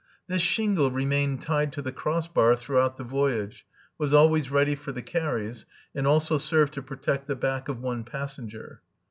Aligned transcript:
This 0.25 0.41
shingle 0.41 0.89
remained 0.89 1.43
tied 1.43 1.71
to 1.73 1.81
the 1.83 1.91
cross 1.91 2.27
bar 2.27 2.55
throughout 2.55 2.97
the 2.97 3.03
voyage, 3.03 3.67
was 3.99 4.15
always 4.15 4.49
ready 4.49 4.73
for 4.73 4.91
the 4.91 5.03
carries, 5.03 5.67
and 5.93 6.07
also 6.07 6.39
served 6.39 6.73
to 6.73 6.81
protect 6.81 7.27
the 7.27 7.35
back 7.35 7.69
of 7.69 7.81
one 7.81 8.03
passenger. 8.03 8.81